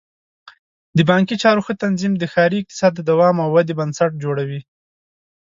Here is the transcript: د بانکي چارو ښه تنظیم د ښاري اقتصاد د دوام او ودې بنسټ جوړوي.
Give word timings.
د 0.97 0.99
بانکي 1.09 1.35
چارو 1.43 1.61
ښه 1.65 1.73
تنظیم 1.83 2.13
د 2.17 2.23
ښاري 2.33 2.57
اقتصاد 2.59 2.91
د 2.95 3.01
دوام 3.09 3.35
او 3.43 3.49
ودې 3.55 3.73
بنسټ 3.79 4.11
جوړوي. 4.23 4.61